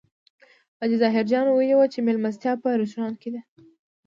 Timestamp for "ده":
3.33-3.41